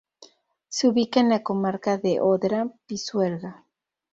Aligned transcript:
Se 0.67 0.87
ubica 0.87 1.19
en 1.19 1.29
la 1.29 1.43
comarca 1.43 1.95
de 1.99 2.19
Odra-Pisuerga. 2.21 3.67